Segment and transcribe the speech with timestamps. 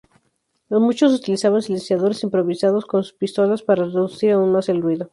[0.69, 5.09] Muchos utilizaban silenciadores improvisados en sus pistolas para reducir aún más el ruido.